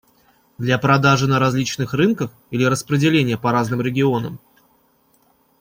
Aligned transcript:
Для 0.57 0.79
продажи 0.79 1.27
на 1.27 1.37
различных 1.37 1.93
рынках 1.93 2.31
или 2.49 2.63
распределения 2.63 3.37
по 3.37 3.51
разным 3.51 3.81
регионам? 3.81 4.39